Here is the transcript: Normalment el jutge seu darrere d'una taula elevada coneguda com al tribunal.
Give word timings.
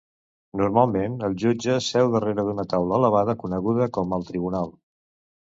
Normalment 0.59 1.17
el 1.27 1.35
jutge 1.43 1.75
seu 1.89 2.09
darrere 2.15 2.47
d'una 2.49 2.65
taula 2.73 2.99
elevada 3.01 3.37
coneguda 3.45 3.91
com 4.01 4.19
al 4.19 4.27
tribunal. 4.33 4.75